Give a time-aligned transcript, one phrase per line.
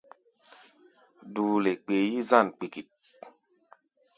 [1.33, 2.89] Duule kpee yí-zân kpikit.